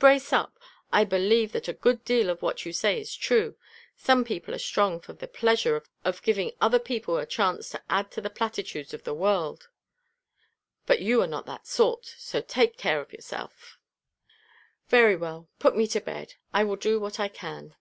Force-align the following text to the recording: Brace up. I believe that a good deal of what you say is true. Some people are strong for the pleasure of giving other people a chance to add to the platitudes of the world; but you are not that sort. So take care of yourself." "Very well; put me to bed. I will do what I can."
Brace 0.00 0.32
up. 0.32 0.58
I 0.92 1.04
believe 1.04 1.52
that 1.52 1.68
a 1.68 1.72
good 1.72 2.04
deal 2.04 2.28
of 2.28 2.42
what 2.42 2.66
you 2.66 2.72
say 2.72 3.00
is 3.00 3.14
true. 3.14 3.56
Some 3.96 4.24
people 4.24 4.52
are 4.52 4.58
strong 4.58 4.98
for 4.98 5.12
the 5.12 5.28
pleasure 5.28 5.80
of 6.04 6.22
giving 6.24 6.50
other 6.60 6.80
people 6.80 7.18
a 7.18 7.24
chance 7.24 7.68
to 7.70 7.80
add 7.88 8.10
to 8.10 8.20
the 8.20 8.28
platitudes 8.28 8.92
of 8.92 9.04
the 9.04 9.14
world; 9.14 9.68
but 10.86 11.02
you 11.02 11.22
are 11.22 11.28
not 11.28 11.46
that 11.46 11.68
sort. 11.68 12.16
So 12.18 12.40
take 12.40 12.76
care 12.76 13.00
of 13.00 13.12
yourself." 13.12 13.78
"Very 14.88 15.14
well; 15.14 15.48
put 15.60 15.76
me 15.76 15.86
to 15.86 16.00
bed. 16.00 16.34
I 16.52 16.64
will 16.64 16.74
do 16.74 16.98
what 16.98 17.20
I 17.20 17.28
can." 17.28 17.76